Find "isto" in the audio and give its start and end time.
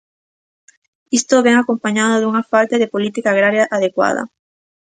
1.19-1.43